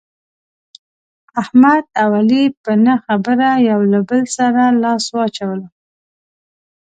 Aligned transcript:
احمد 1.41 1.83
او 2.01 2.09
علي 2.19 2.43
په 2.63 2.71
نه 2.85 2.95
خبره 3.05 3.49
یو 3.69 3.79
له 3.91 3.99
بل 4.09 4.23
سره 4.37 4.63
لاس 4.83 5.03
واچولو. 5.15 5.67